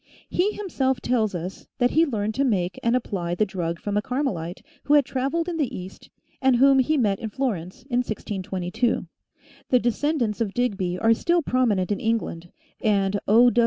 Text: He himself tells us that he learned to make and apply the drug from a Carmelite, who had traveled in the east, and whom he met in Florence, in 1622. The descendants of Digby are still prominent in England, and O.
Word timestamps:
He 0.31 0.53
himself 0.53 0.99
tells 0.99 1.35
us 1.35 1.67
that 1.77 1.91
he 1.91 2.07
learned 2.07 2.33
to 2.33 2.43
make 2.43 2.79
and 2.81 2.95
apply 2.95 3.35
the 3.35 3.45
drug 3.45 3.79
from 3.79 3.97
a 3.97 4.01
Carmelite, 4.01 4.63
who 4.85 4.95
had 4.95 5.05
traveled 5.05 5.47
in 5.47 5.57
the 5.57 5.77
east, 5.77 6.09
and 6.41 6.55
whom 6.55 6.79
he 6.79 6.97
met 6.97 7.19
in 7.19 7.29
Florence, 7.29 7.83
in 7.83 7.99
1622. 7.99 9.05
The 9.69 9.79
descendants 9.79 10.41
of 10.41 10.55
Digby 10.55 10.97
are 10.97 11.13
still 11.13 11.43
prominent 11.43 11.91
in 11.91 11.99
England, 11.99 12.51
and 12.83 13.19
O. 13.27 13.51